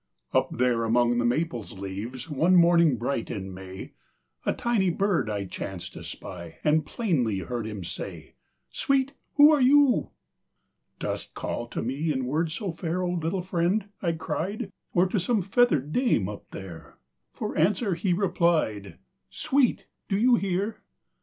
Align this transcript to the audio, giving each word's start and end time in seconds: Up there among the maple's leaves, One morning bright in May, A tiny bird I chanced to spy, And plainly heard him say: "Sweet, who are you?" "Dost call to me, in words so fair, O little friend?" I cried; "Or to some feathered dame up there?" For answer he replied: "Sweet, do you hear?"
Up 0.33 0.49
there 0.57 0.83
among 0.83 1.19
the 1.19 1.25
maple's 1.25 1.73
leaves, 1.73 2.27
One 2.27 2.55
morning 2.55 2.97
bright 2.97 3.29
in 3.29 3.53
May, 3.53 3.91
A 4.47 4.51
tiny 4.51 4.89
bird 4.89 5.29
I 5.29 5.45
chanced 5.45 5.93
to 5.93 6.03
spy, 6.03 6.57
And 6.63 6.87
plainly 6.87 7.37
heard 7.37 7.67
him 7.67 7.83
say: 7.83 8.33
"Sweet, 8.71 9.13
who 9.35 9.51
are 9.51 9.61
you?" 9.61 10.09
"Dost 10.97 11.35
call 11.35 11.67
to 11.67 11.83
me, 11.83 12.11
in 12.11 12.25
words 12.25 12.53
so 12.53 12.71
fair, 12.71 13.03
O 13.03 13.11
little 13.11 13.43
friend?" 13.43 13.89
I 14.01 14.13
cried; 14.13 14.71
"Or 14.95 15.05
to 15.05 15.19
some 15.19 15.43
feathered 15.43 15.93
dame 15.93 16.27
up 16.27 16.49
there?" 16.49 16.97
For 17.31 17.55
answer 17.55 17.93
he 17.93 18.11
replied: 18.11 18.97
"Sweet, 19.29 19.85
do 20.09 20.17
you 20.17 20.33
hear?" 20.35 20.81